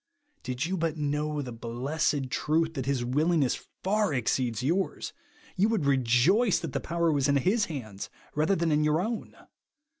[0.41, 5.13] Did you but know the blessed truth, that his willingness far exceeds yours,
[5.55, 9.37] you v/ould rejoice that the power was in his hands rather than in your own.